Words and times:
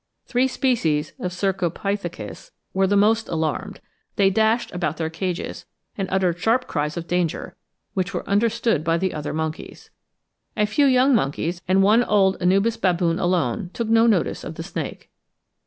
Three 0.25 0.47
species 0.47 1.13
of 1.19 1.29
Cercopithecus 1.31 2.49
were 2.73 2.87
the 2.87 2.97
most 2.97 3.29
alarmed; 3.29 3.81
they 4.15 4.31
dashed 4.31 4.73
about 4.73 4.97
their 4.97 5.11
cages, 5.11 5.67
and 5.95 6.09
uttered 6.11 6.39
sharp 6.39 6.61
signal 6.63 6.71
cries 6.71 6.97
of 6.97 7.05
danger, 7.07 7.55
which 7.93 8.11
were 8.11 8.27
understood 8.27 8.83
by 8.83 8.97
the 8.97 9.13
other 9.13 9.31
monkeys. 9.31 9.91
A 10.57 10.65
few 10.65 10.87
young 10.87 11.13
monkeys 11.13 11.61
and 11.67 11.83
one 11.83 12.03
old 12.03 12.35
Anubis 12.41 12.77
baboon 12.77 13.19
alone 13.19 13.69
took 13.73 13.89
no 13.89 14.07
notice 14.07 14.43
of 14.43 14.55
the 14.55 14.63
snake. 14.63 15.11